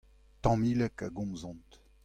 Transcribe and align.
Tamileg 0.41 0.97
a 1.07 1.09
gomzont. 1.15 1.69